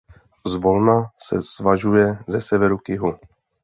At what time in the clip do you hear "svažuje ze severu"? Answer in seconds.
1.41-2.77